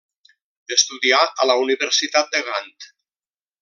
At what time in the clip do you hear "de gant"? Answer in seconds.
2.37-2.77